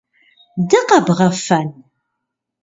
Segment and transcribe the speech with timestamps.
[0.69, 1.67] Дыкъэбгъэфэн?